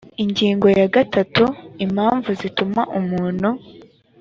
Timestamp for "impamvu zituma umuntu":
1.85-3.49